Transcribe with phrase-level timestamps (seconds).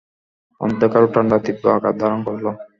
[0.61, 2.45] অন্ধকার ও ঠাণ্ডা তীব্র আকার ধারণ করল।